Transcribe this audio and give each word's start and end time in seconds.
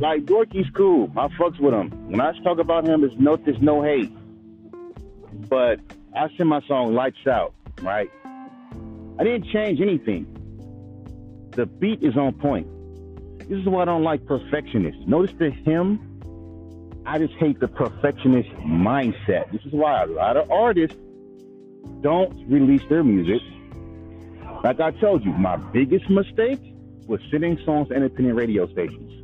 like 0.00 0.24
Dorky's 0.24 0.68
cool. 0.74 1.10
I 1.16 1.28
fucks 1.28 1.60
with 1.60 1.74
him. 1.74 1.90
When 2.10 2.20
I 2.20 2.32
talk 2.42 2.58
about 2.58 2.86
him, 2.86 3.02
there's 3.02 3.16
no 3.18 3.36
there's 3.36 3.60
no 3.60 3.82
hate. 3.82 4.10
But 5.48 5.80
I 6.16 6.28
sent 6.36 6.48
my 6.48 6.60
song 6.66 6.94
Lights 6.94 7.26
Out, 7.26 7.54
right? 7.82 8.10
I 9.18 9.24
didn't 9.24 9.46
change 9.52 9.80
anything. 9.80 10.26
The 11.52 11.66
beat 11.66 12.02
is 12.02 12.16
on 12.16 12.32
point. 12.34 12.66
This 13.48 13.58
is 13.58 13.66
why 13.66 13.82
I 13.82 13.84
don't 13.84 14.02
like 14.02 14.24
perfectionists. 14.26 15.02
Notice 15.06 15.34
the 15.38 15.50
him. 15.50 16.06
I 17.04 17.18
just 17.18 17.34
hate 17.34 17.60
the 17.60 17.68
perfectionist 17.68 18.50
mindset. 18.60 19.50
This 19.52 19.62
is 19.64 19.72
why 19.72 20.02
a 20.02 20.06
lot 20.06 20.36
of 20.36 20.50
artists 20.50 20.96
don't 22.00 22.32
release 22.48 22.82
their 22.88 23.02
music. 23.02 23.42
Like 24.62 24.80
I 24.80 24.92
told 24.92 25.24
you, 25.24 25.32
my 25.32 25.56
biggest 25.56 26.08
mistake 26.08 26.60
was 27.06 27.20
sending 27.30 27.58
songs 27.64 27.88
to 27.88 27.94
independent 27.94 28.36
radio 28.36 28.70
stations. 28.70 29.19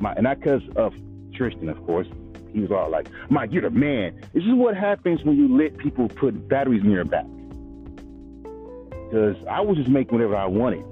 My, 0.00 0.12
and 0.14 0.24
not 0.24 0.40
because 0.40 0.62
of 0.76 0.94
Tristan, 1.34 1.68
of 1.68 1.84
course. 1.86 2.08
He 2.52 2.60
was 2.60 2.72
all 2.72 2.90
like, 2.90 3.06
Mike, 3.28 3.52
you're 3.52 3.62
the 3.62 3.70
man. 3.70 4.20
This 4.32 4.42
is 4.42 4.54
what 4.54 4.76
happens 4.76 5.22
when 5.22 5.36
you 5.36 5.56
let 5.56 5.76
people 5.76 6.08
put 6.08 6.48
batteries 6.48 6.82
in 6.82 6.90
your 6.90 7.04
back. 7.04 7.26
Because 9.08 9.36
I 9.48 9.60
was 9.60 9.76
just 9.76 9.88
making 9.88 10.12
whatever 10.12 10.34
I 10.36 10.46
wanted. 10.46 10.84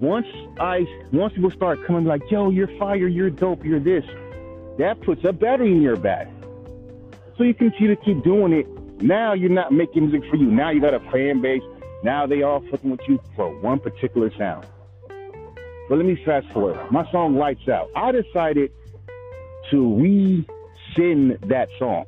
Once 0.00 0.26
I, 0.58 0.86
once 1.12 1.34
people 1.34 1.50
start 1.50 1.84
coming 1.86 2.04
like, 2.04 2.22
yo, 2.30 2.48
you're 2.48 2.74
fire, 2.78 3.06
you're 3.06 3.28
dope, 3.28 3.64
you're 3.66 3.80
this, 3.80 4.04
that 4.78 4.98
puts 5.02 5.24
a 5.24 5.32
battery 5.32 5.72
in 5.72 5.82
your 5.82 5.96
back. 5.96 6.26
So 7.36 7.44
you 7.44 7.52
continue 7.52 7.94
to 7.94 8.02
keep 8.02 8.22
doing 8.24 8.52
it. 8.54 8.66
Now 9.02 9.34
you're 9.34 9.50
not 9.50 9.72
making 9.72 10.10
music 10.10 10.28
for 10.30 10.36
you. 10.36 10.46
Now 10.46 10.70
you 10.70 10.80
got 10.80 10.94
a 10.94 11.00
fan 11.10 11.42
base. 11.42 11.62
Now 12.02 12.26
they 12.26 12.42
all 12.42 12.60
fucking 12.70 12.90
with 12.90 13.00
you 13.06 13.20
for 13.36 13.54
one 13.60 13.78
particular 13.78 14.30
sound. 14.38 14.66
But 15.90 15.96
let 15.96 16.06
me 16.06 16.14
fast 16.24 16.46
forward. 16.52 16.78
My 16.92 17.04
song 17.10 17.34
Lights 17.34 17.68
Out. 17.68 17.90
I 17.96 18.12
decided 18.12 18.70
to 19.72 19.94
re-send 19.96 21.32
that 21.48 21.68
song 21.80 22.04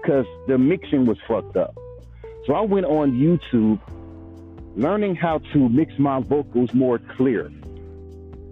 because 0.00 0.24
the 0.48 0.56
mixing 0.56 1.04
was 1.04 1.18
fucked 1.28 1.58
up. 1.58 1.76
So 2.46 2.54
I 2.54 2.62
went 2.62 2.86
on 2.86 3.12
YouTube 3.12 3.80
learning 4.76 5.14
how 5.14 5.40
to 5.52 5.68
mix 5.68 5.98
my 5.98 6.20
vocals 6.20 6.72
more 6.72 6.98
clear. 6.98 7.52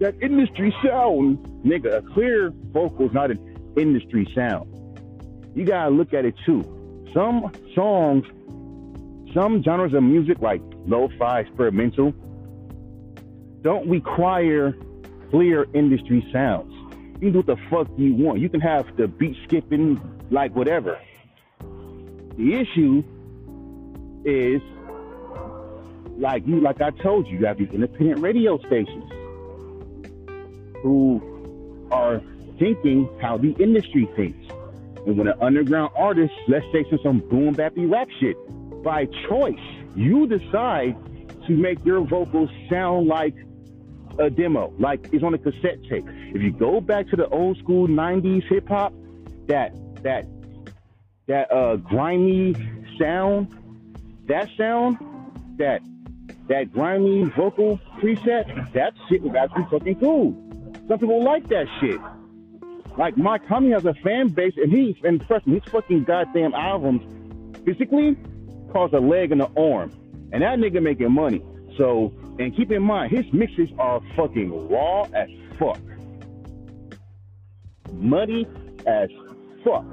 That 0.00 0.14
industry 0.20 0.76
sound, 0.84 1.38
nigga, 1.64 1.96
a 1.96 2.02
clear 2.02 2.50
vocal 2.50 3.06
is 3.06 3.14
not 3.14 3.30
an 3.30 3.72
industry 3.78 4.30
sound. 4.34 4.70
You 5.54 5.64
gotta 5.64 5.88
look 5.88 6.12
at 6.12 6.26
it 6.26 6.34
too. 6.44 6.62
Some 7.14 7.50
songs, 7.74 8.26
some 9.32 9.62
genres 9.62 9.94
of 9.94 10.02
music 10.02 10.40
like 10.42 10.60
lo-fi 10.84 11.40
experimental, 11.40 12.12
don't 13.64 13.88
require 13.88 14.76
clear 15.30 15.66
industry 15.72 16.24
sounds. 16.30 16.70
You 17.14 17.18
can 17.18 17.32
do 17.32 17.38
what 17.38 17.46
the 17.46 17.56
fuck 17.70 17.88
you 17.96 18.14
want. 18.14 18.38
You 18.38 18.50
can 18.50 18.60
have 18.60 18.94
the 18.96 19.08
beat 19.08 19.36
skipping, 19.44 20.00
like 20.30 20.54
whatever. 20.54 21.00
The 22.36 22.54
issue 22.54 23.02
is, 24.26 24.60
like 26.18 26.46
you, 26.46 26.60
like 26.60 26.82
I 26.82 26.90
told 26.90 27.26
you, 27.26 27.38
you 27.38 27.46
have 27.46 27.56
these 27.56 27.70
independent 27.70 28.20
radio 28.20 28.58
stations 28.58 29.10
who 30.82 31.88
are 31.90 32.20
thinking 32.58 33.08
how 33.22 33.38
the 33.38 33.52
industry 33.52 34.06
thinks. 34.14 34.46
And 35.06 35.16
when 35.16 35.26
an 35.26 35.38
underground 35.40 35.92
artist, 35.96 36.34
let's 36.48 36.66
say 36.70 36.84
some, 37.02 37.20
boom 37.20 37.54
bappy 37.54 37.90
rap 37.90 38.08
shit, 38.20 38.36
by 38.82 39.06
choice, 39.26 39.58
you 39.96 40.26
decide 40.26 40.96
to 41.46 41.52
make 41.52 41.82
your 41.84 42.02
vocals 42.02 42.50
sound 42.68 43.06
like 43.06 43.34
a 44.18 44.30
demo, 44.30 44.72
like 44.78 45.08
it's 45.12 45.24
on 45.24 45.34
a 45.34 45.38
cassette 45.38 45.82
tape. 45.88 46.04
If 46.08 46.42
you 46.42 46.52
go 46.52 46.80
back 46.80 47.08
to 47.08 47.16
the 47.16 47.28
old 47.28 47.58
school 47.58 47.88
'90s 47.88 48.44
hip 48.48 48.68
hop, 48.68 48.92
that 49.46 49.74
that 50.02 50.26
that 51.26 51.50
uh 51.52 51.76
grimy 51.76 52.54
sound, 52.98 53.48
that 54.26 54.48
sound, 54.56 54.98
that 55.58 55.80
that 56.48 56.72
grimy 56.72 57.24
vocal 57.36 57.80
preset, 58.00 58.72
that 58.72 58.94
shit 59.08 59.22
was 59.22 59.34
actually 59.34 59.66
fucking 59.70 60.00
cool. 60.00 60.32
Some 60.88 60.98
people 60.98 61.24
like 61.24 61.48
that 61.48 61.66
shit. 61.80 62.00
Like 62.96 63.16
Mach-Hommy 63.16 63.70
has 63.70 63.84
a 63.86 63.94
fan 63.94 64.28
base, 64.28 64.54
and 64.56 64.70
he 64.70 64.96
and 65.02 65.26
trust 65.26 65.46
me, 65.46 65.58
his 65.58 65.72
fucking 65.72 66.04
goddamn 66.04 66.54
albums 66.54 67.02
physically 67.64 68.16
cost 68.72 68.92
a 68.92 69.00
leg 69.00 69.32
and 69.32 69.42
an 69.42 69.52
arm, 69.56 69.92
and 70.32 70.42
that 70.42 70.58
nigga 70.58 70.82
making 70.82 71.10
money. 71.10 71.42
So 71.76 72.12
and 72.38 72.56
keep 72.56 72.70
in 72.72 72.82
mind, 72.82 73.12
his 73.12 73.24
mixes 73.32 73.70
are 73.78 74.00
fucking 74.16 74.68
raw 74.68 75.02
as 75.14 75.28
fuck. 75.58 75.78
Muddy 77.92 78.46
as 78.86 79.08
fuck. 79.64 79.84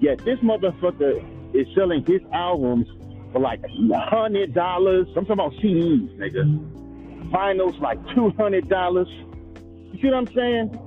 Yet 0.00 0.18
this 0.24 0.38
motherfucker 0.40 1.24
is 1.54 1.66
selling 1.74 2.04
his 2.04 2.20
albums 2.32 2.88
for 3.32 3.40
like 3.40 3.60
hundred 3.94 4.52
dollars. 4.52 5.06
I'm 5.16 5.24
talking 5.26 5.32
about 5.32 5.52
CDs, 5.54 6.16
nigga. 6.18 7.30
Vinyls 7.30 7.80
like 7.80 7.98
two 8.14 8.30
hundred 8.30 8.68
dollars. 8.68 9.08
You 9.08 9.98
see 10.00 10.08
what 10.08 10.14
I'm 10.14 10.34
saying? 10.34 10.78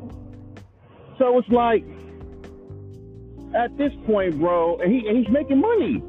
So 1.18 1.38
it's 1.38 1.50
like 1.50 1.86
at 3.56 3.76
this 3.78 3.92
point, 4.06 4.38
bro, 4.38 4.78
and 4.78 4.92
he 4.92 5.08
and 5.08 5.18
he's 5.18 5.30
making 5.30 5.62
money. 5.62 6.04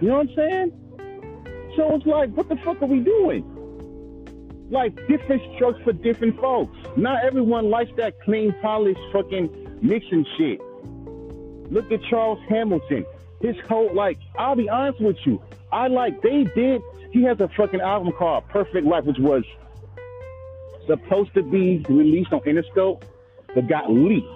You 0.00 0.08
know 0.08 0.18
what 0.18 0.28
I'm 0.28 0.34
saying? 0.34 0.83
So 1.76 1.94
it's 1.94 2.06
like, 2.06 2.30
what 2.30 2.48
the 2.48 2.56
fuck 2.56 2.80
are 2.82 2.86
we 2.86 3.00
doing? 3.00 3.50
Like 4.70 4.94
different 5.08 5.42
strokes 5.56 5.80
for 5.82 5.92
different 5.92 6.40
folks. 6.40 6.76
Not 6.96 7.24
everyone 7.24 7.70
likes 7.70 7.90
that 7.96 8.20
clean, 8.22 8.54
polished 8.62 9.00
fucking 9.12 9.78
mixing 9.82 10.24
shit. 10.38 10.60
Look 11.70 11.90
at 11.90 12.00
Charles 12.08 12.38
Hamilton. 12.48 13.04
His 13.40 13.56
whole 13.68 13.92
like, 13.94 14.18
I'll 14.38 14.56
be 14.56 14.68
honest 14.68 15.00
with 15.00 15.16
you. 15.24 15.42
I 15.72 15.88
like 15.88 16.22
they 16.22 16.44
did. 16.54 16.80
He 17.12 17.22
has 17.24 17.38
a 17.40 17.48
fucking 17.56 17.80
album 17.80 18.12
called 18.12 18.48
Perfect 18.48 18.86
Life, 18.86 19.04
which 19.04 19.18
was 19.18 19.44
supposed 20.86 21.34
to 21.34 21.42
be 21.42 21.84
released 21.88 22.32
on 22.32 22.40
Interscope, 22.40 23.02
but 23.54 23.66
got 23.68 23.90
leaked. 23.90 24.26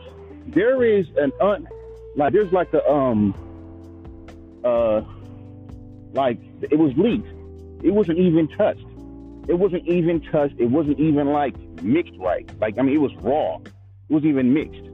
There 0.49 0.83
is 0.83 1.07
an 1.17 1.33
un 1.41 1.69
like 2.17 2.33
there's 2.33 2.53
like 2.53 2.73
a 2.73 2.91
um 2.91 3.35
uh 4.65 5.03
like 6.13 6.39
it 6.63 6.79
was 6.79 6.93
leaked. 6.97 7.29
It 7.85 7.91
wasn't 7.91 8.19
even 8.19 8.49
touched. 8.49 8.87
It 9.49 9.55
wasn't 9.55 9.87
even 9.87 10.21
touched. 10.21 10.55
It 10.59 10.67
wasn't 10.67 10.99
even 10.99 11.29
like 11.29 11.57
mixed 11.83 12.15
right. 12.19 12.51
Like 12.61 12.79
I 12.79 12.83
mean, 12.83 12.95
it 12.95 13.01
was 13.01 13.15
raw. 13.17 13.57
It 13.57 13.73
wasn't 14.09 14.31
even 14.31 14.53
mixed. 14.53 14.85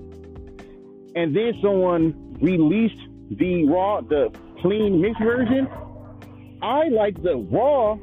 And 1.16 1.34
then 1.34 1.52
someone 1.62 2.36
released 2.40 3.00
the 3.30 3.64
raw, 3.66 4.00
the 4.00 4.32
clean 4.60 5.00
mixed 5.00 5.22
version. 5.22 5.68
I 6.62 6.88
like 6.88 7.22
the 7.22 7.36
raw, 7.36 7.98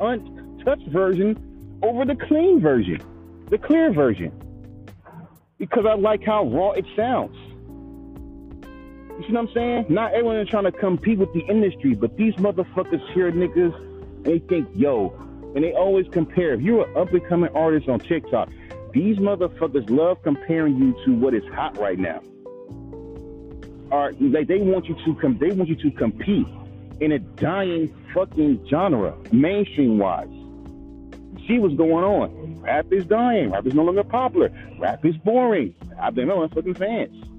untouched 0.00 0.88
version 0.88 1.78
over 1.82 2.04
the 2.04 2.14
clean 2.14 2.60
version, 2.60 3.00
the 3.48 3.58
clear 3.58 3.92
version, 3.92 4.32
because 5.58 5.84
I 5.88 5.94
like 5.94 6.22
how 6.24 6.44
raw 6.44 6.72
it 6.72 6.84
sounds. 6.94 7.36
You 9.20 9.26
see 9.26 9.32
what 9.34 9.48
I'm 9.48 9.52
saying? 9.52 9.86
Not 9.90 10.14
everyone 10.14 10.36
is 10.38 10.48
trying 10.48 10.64
to 10.64 10.72
compete 10.72 11.18
with 11.18 11.30
the 11.34 11.40
industry, 11.40 11.92
but 11.92 12.16
these 12.16 12.32
motherfuckers 12.36 13.06
here, 13.12 13.30
niggas, 13.30 14.24
they 14.24 14.38
think, 14.38 14.66
yo, 14.74 15.12
and 15.54 15.62
they 15.62 15.74
always 15.74 16.06
compare. 16.10 16.54
If 16.54 16.62
you're 16.62 16.88
an 16.88 16.96
up 16.96 17.12
and 17.12 17.22
coming 17.28 17.54
artist 17.54 17.86
on 17.86 18.00
TikTok, 18.00 18.48
these 18.94 19.18
motherfuckers 19.18 19.90
love 19.90 20.22
comparing 20.22 20.78
you 20.78 20.96
to 21.04 21.14
what 21.14 21.34
is 21.34 21.44
hot 21.52 21.76
right 21.76 21.98
now. 21.98 22.22
Are 23.92 24.12
like 24.20 24.46
they 24.46 24.62
want 24.62 24.86
you 24.86 24.96
to 25.04 25.14
come? 25.16 25.36
They 25.36 25.50
want 25.50 25.68
you 25.68 25.76
to 25.76 25.90
compete 25.90 26.46
in 27.00 27.12
a 27.12 27.18
dying 27.18 27.94
fucking 28.14 28.66
genre, 28.70 29.14
mainstream 29.32 29.98
wise. 29.98 30.28
See 31.46 31.58
what's 31.58 31.74
going 31.74 32.04
on. 32.04 32.62
Rap 32.62 32.86
is 32.90 33.04
dying. 33.04 33.50
Rap 33.50 33.66
is 33.66 33.74
no 33.74 33.82
longer 33.82 34.02
popular. 34.02 34.50
Rap 34.78 35.04
is 35.04 35.18
boring. 35.18 35.74
I've 36.00 36.14
been 36.14 36.28
knowing 36.28 36.48
fucking 36.48 36.74
fans 36.76 37.29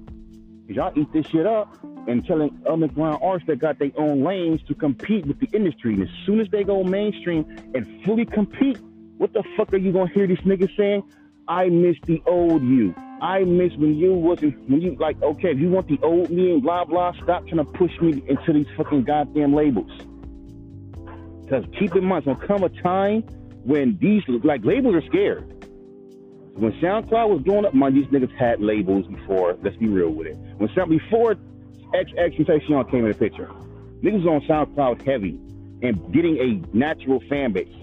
y'all 0.68 0.92
eat 0.96 1.12
this 1.12 1.26
shit 1.26 1.46
up 1.46 1.76
and 2.06 2.24
telling 2.26 2.56
underground 2.68 3.18
artists 3.22 3.46
that 3.46 3.58
got 3.58 3.78
their 3.78 3.90
own 3.96 4.24
lanes 4.24 4.60
to 4.68 4.74
compete 4.74 5.26
with 5.26 5.38
the 5.40 5.48
industry. 5.52 5.94
And 5.94 6.02
as 6.02 6.08
soon 6.26 6.40
as 6.40 6.48
they 6.48 6.64
go 6.64 6.82
mainstream 6.82 7.44
and 7.74 8.04
fully 8.04 8.26
compete, 8.26 8.78
what 9.18 9.32
the 9.32 9.42
fuck 9.56 9.72
are 9.72 9.76
you 9.76 9.92
gonna 9.92 10.10
hear 10.12 10.26
these 10.26 10.38
niggas 10.38 10.76
saying? 10.76 11.02
I 11.48 11.68
miss 11.68 11.96
the 12.06 12.22
old 12.26 12.62
you. 12.62 12.94
I 13.20 13.44
miss 13.44 13.72
when 13.74 13.94
you 13.96 14.14
wasn't 14.14 14.68
when 14.68 14.80
you 14.80 14.96
like 14.96 15.20
okay, 15.22 15.52
if 15.52 15.58
you 15.58 15.70
want 15.70 15.86
the 15.86 15.98
old 16.02 16.30
me 16.30 16.52
and 16.52 16.62
blah 16.62 16.84
blah, 16.84 17.12
stop 17.22 17.46
trying 17.46 17.58
to 17.58 17.64
push 17.64 17.92
me 18.00 18.22
into 18.26 18.52
these 18.52 18.66
fucking 18.76 19.04
goddamn 19.04 19.54
labels. 19.54 19.90
Cause 21.48 21.64
keep 21.78 21.94
in 21.94 22.04
mind, 22.04 22.24
there's 22.24 22.36
gonna 22.36 22.46
come 22.48 22.64
a 22.64 22.68
time 22.82 23.22
when 23.64 23.98
these 24.00 24.22
like 24.42 24.64
labels 24.64 24.94
are 24.94 25.06
scared. 25.06 25.61
When 26.54 26.72
SoundCloud 26.72 27.28
was 27.30 27.42
blowing 27.42 27.64
up, 27.64 27.74
my 27.74 27.90
these 27.90 28.06
niggas 28.06 28.34
had 28.36 28.60
labels 28.60 29.06
before. 29.06 29.56
Let's 29.62 29.76
be 29.76 29.88
real 29.88 30.10
with 30.10 30.26
it. 30.26 30.36
When 30.58 30.68
Sound 30.74 30.90
before 30.90 31.36
XXXTentacion 31.94 32.90
came 32.90 33.04
in 33.04 33.12
the 33.12 33.18
picture, 33.18 33.48
niggas 34.02 34.26
on 34.26 34.42
SoundCloud 34.42 35.02
heavy 35.06 35.40
and 35.82 36.12
getting 36.12 36.36
a 36.38 36.76
natural 36.76 37.20
fan 37.28 37.52
base 37.52 37.74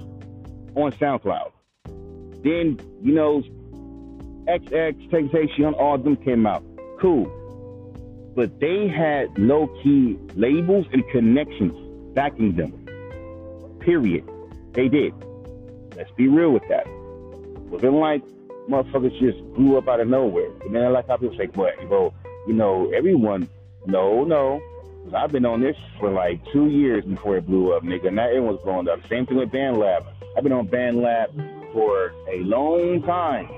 on 0.75 0.91
SoundCloud. 0.93 1.51
Then 2.43 2.79
you 3.01 3.13
know, 3.13 3.41
XX, 4.45 5.09
Tentacion, 5.09 5.73
all 5.73 5.95
of 5.95 6.03
them 6.03 6.15
came 6.17 6.45
out. 6.45 6.63
Cool. 6.99 7.25
But 8.35 8.59
they 8.59 8.87
had 8.87 9.37
low 9.37 9.67
key 9.83 10.17
labels 10.35 10.85
and 10.93 11.03
connections 11.09 11.73
backing 12.15 12.55
them. 12.55 12.71
Period. 13.79 14.29
They 14.73 14.87
did. 14.87 15.13
Let's 15.95 16.11
be 16.11 16.27
real 16.27 16.51
with 16.51 16.63
that. 16.69 16.85
Wasn't 16.87 17.93
like 17.93 18.23
motherfuckers 18.69 19.17
just 19.19 19.39
grew 19.55 19.77
up 19.77 19.87
out 19.87 19.99
of 19.99 20.07
nowhere. 20.07 20.49
And 20.65 20.75
then 20.75 20.83
I 20.83 20.87
like 20.89 21.07
how 21.07 21.17
people 21.17 21.35
say, 21.37 21.47
"But 21.47 21.73
bro, 21.87 22.13
you 22.47 22.53
know, 22.53 22.91
everyone." 22.91 23.49
No, 23.85 24.23
no. 24.23 24.61
Cause 25.05 25.13
I've 25.13 25.31
been 25.31 25.45
on 25.45 25.61
this 25.61 25.77
for 25.99 26.11
like 26.11 26.39
two 26.51 26.67
years 26.67 27.03
before 27.05 27.37
it 27.37 27.47
blew 27.47 27.73
up, 27.73 27.83
nigga. 27.83 28.13
Now 28.13 28.27
everyone's 28.27 28.61
blowing 28.61 28.87
up. 28.87 28.99
Same 29.07 29.25
thing 29.25 29.37
with 29.37 29.49
BandLab. 29.49 30.05
I've 30.37 30.43
been 30.43 30.51
on 30.51 30.67
BandLab 30.67 31.73
for 31.73 32.13
a 32.31 32.39
long 32.41 33.01
time, 33.03 33.49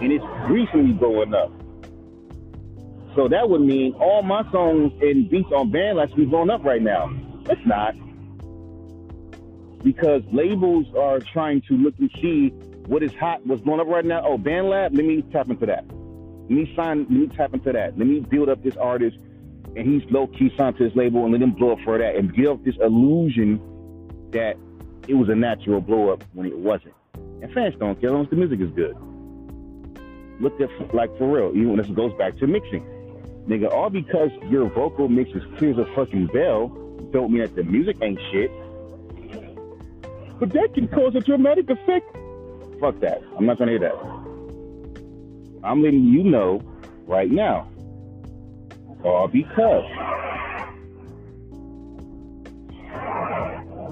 and 0.00 0.12
it's 0.12 0.24
recently 0.48 0.92
blowing 0.92 1.34
up. 1.34 1.50
So 3.16 3.26
that 3.26 3.48
would 3.48 3.62
mean 3.62 3.94
all 3.94 4.22
my 4.22 4.48
songs 4.52 4.92
and 5.02 5.28
beats 5.28 5.50
on 5.50 5.72
BandLab 5.72 6.08
should 6.08 6.16
be 6.16 6.24
blowing 6.26 6.50
up 6.50 6.62
right 6.64 6.82
now. 6.82 7.10
It's 7.46 7.66
not 7.66 7.94
because 9.82 10.22
labels 10.32 10.86
are 10.96 11.18
trying 11.20 11.62
to 11.62 11.74
look 11.74 11.94
and 11.98 12.10
see 12.20 12.52
what 12.88 13.02
is 13.02 13.14
hot, 13.14 13.46
what's 13.46 13.62
going 13.62 13.80
up 13.80 13.86
right 13.86 14.04
now. 14.04 14.22
Oh, 14.24 14.38
BandLab, 14.38 14.96
let 14.96 15.04
me 15.04 15.22
tap 15.30 15.50
into 15.50 15.66
that. 15.66 15.84
Let 15.86 16.50
me 16.50 16.72
sign, 16.74 17.00
let 17.00 17.10
me 17.10 17.26
tap 17.28 17.52
into 17.52 17.70
that. 17.70 17.98
Let 17.98 18.06
me 18.06 18.20
build 18.20 18.48
up 18.48 18.62
this 18.62 18.76
artist, 18.76 19.18
and 19.76 19.86
he's 19.86 20.10
low 20.10 20.26
key 20.26 20.50
signed 20.56 20.78
to 20.78 20.84
his 20.84 20.96
label, 20.96 21.24
and 21.24 21.32
let 21.32 21.42
him 21.42 21.52
blow 21.52 21.72
up 21.72 21.80
for 21.84 21.98
that, 21.98 22.16
and 22.16 22.32
build 22.34 22.64
this 22.64 22.76
illusion 22.80 23.60
that 24.32 24.56
it 25.06 25.14
was 25.14 25.28
a 25.28 25.34
natural 25.34 25.82
blow 25.82 26.10
up 26.10 26.24
when 26.32 26.46
it 26.46 26.56
wasn't. 26.56 26.94
And 27.14 27.52
fans 27.52 27.74
don't 27.78 28.00
care 28.00 28.10
unless 28.10 28.30
the 28.30 28.36
music 28.36 28.60
is 28.60 28.70
good. 28.70 28.96
Look 30.40 30.58
at 30.60 30.94
like 30.94 31.16
for 31.18 31.30
real, 31.30 31.50
even 31.50 31.68
when 31.68 31.78
this 31.78 31.88
goes 31.88 32.14
back 32.14 32.38
to 32.38 32.46
mixing. 32.46 32.82
Nigga, 33.46 33.70
all 33.70 33.90
because 33.90 34.30
your 34.48 34.68
vocal 34.70 35.08
mix 35.08 35.30
is 35.30 35.42
clear 35.58 35.72
as 35.72 35.78
a 35.78 35.94
fucking 35.94 36.28
bell, 36.28 36.68
don't 37.12 37.32
mean 37.32 37.42
that 37.42 37.54
the 37.54 37.64
music 37.64 37.98
ain't 38.00 38.20
shit. 38.32 38.50
But 40.38 40.52
that 40.52 40.72
can 40.74 40.88
cause 40.88 41.14
a 41.14 41.20
dramatic 41.20 41.68
effect. 41.68 42.14
Fuck 42.80 43.00
that. 43.00 43.22
I'm 43.36 43.46
not 43.46 43.58
gonna 43.58 43.72
hear 43.72 43.80
that. 43.80 43.94
I'm 45.64 45.82
letting 45.82 46.04
you 46.04 46.22
know 46.22 46.62
right 47.06 47.30
now. 47.30 47.68
All 49.04 49.28
because 49.28 49.84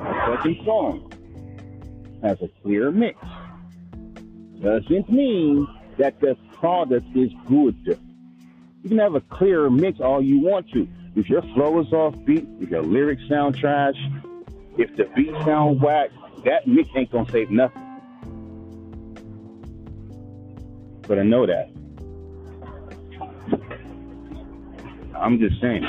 the 0.06 0.36
second 0.36 0.64
song 0.64 1.12
has 2.22 2.40
a 2.42 2.48
clear 2.62 2.90
mix. 2.92 3.18
Doesn't 4.62 5.10
mean 5.10 5.66
that 5.98 6.20
the 6.20 6.36
product 6.54 7.06
is 7.16 7.30
good. 7.46 7.76
You 7.84 8.88
can 8.88 8.98
have 8.98 9.14
a 9.14 9.20
clear 9.20 9.68
mix 9.68 10.00
all 10.00 10.22
you 10.22 10.40
want 10.40 10.70
to. 10.72 10.88
If 11.14 11.28
your 11.28 11.42
flow 11.42 11.80
is 11.80 11.92
off 11.92 12.14
beat, 12.24 12.46
if 12.60 12.70
your 12.70 12.82
lyrics 12.82 13.22
sound 13.28 13.56
trash, 13.56 13.96
if 14.76 14.94
the 14.96 15.04
beat 15.16 15.32
sound 15.44 15.80
whack, 15.80 16.10
that 16.44 16.66
mix 16.66 16.88
ain't 16.94 17.10
gonna 17.10 17.30
save 17.30 17.50
nothing. 17.50 17.85
But 21.06 21.19
I 21.19 21.23
know 21.23 21.47
that. 21.47 21.70
I'm 25.17 25.38
just 25.38 25.61
saying. 25.61 25.85